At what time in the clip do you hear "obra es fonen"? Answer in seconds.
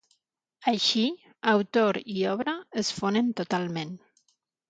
2.31-3.31